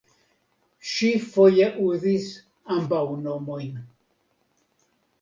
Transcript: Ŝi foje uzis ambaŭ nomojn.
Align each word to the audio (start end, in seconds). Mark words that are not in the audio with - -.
Ŝi 0.91 1.09
foje 1.25 1.69
uzis 1.89 2.27
ambaŭ 2.79 3.05
nomojn. 3.29 3.81